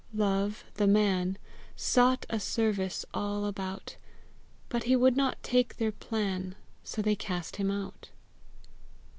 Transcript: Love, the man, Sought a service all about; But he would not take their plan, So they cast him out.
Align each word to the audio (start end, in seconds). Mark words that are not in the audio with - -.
Love, 0.15 0.63
the 0.77 0.87
man, 0.87 1.37
Sought 1.75 2.25
a 2.27 2.39
service 2.39 3.05
all 3.13 3.45
about; 3.45 3.97
But 4.67 4.85
he 4.85 4.95
would 4.95 5.15
not 5.15 5.43
take 5.43 5.77
their 5.77 5.91
plan, 5.91 6.55
So 6.83 7.03
they 7.03 7.15
cast 7.15 7.57
him 7.57 7.69
out. 7.69 8.09